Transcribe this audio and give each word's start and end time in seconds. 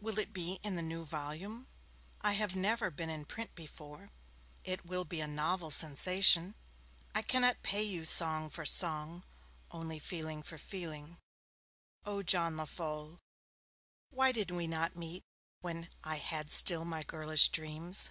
Will 0.00 0.18
it 0.18 0.32
be 0.32 0.54
in 0.64 0.74
the 0.74 0.82
new 0.82 1.04
volume? 1.04 1.68
I 2.22 2.32
have 2.32 2.56
never 2.56 2.90
been 2.90 3.08
in 3.08 3.24
print 3.24 3.54
before; 3.54 4.10
it 4.64 4.84
will 4.84 5.04
be 5.04 5.20
a 5.20 5.28
novel 5.28 5.70
sensation. 5.70 6.56
I 7.14 7.22
cannot 7.22 7.62
pay 7.62 7.84
you 7.84 8.04
song 8.04 8.50
for 8.50 8.64
song, 8.66 9.22
only 9.70 10.00
feeling 10.00 10.42
for 10.42 10.58
feeling. 10.58 11.18
Oh, 12.04 12.20
John 12.20 12.56
Lefolle, 12.56 13.20
why 14.10 14.32
did 14.32 14.50
we 14.50 14.66
not 14.66 14.96
meet 14.96 15.22
when 15.60 15.88
I 16.02 16.16
had 16.16 16.50
still 16.50 16.84
my 16.84 17.04
girlish 17.04 17.50
dreams? 17.50 18.10